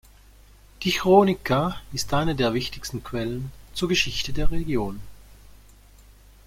[0.81, 4.99] Die "Chronica" ist eine der wichtigsten Quellen zur Geschichte der Region.